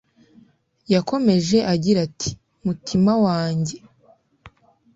[0.93, 2.29] yakomeje agira ati
[2.65, 3.75] mutima wanjye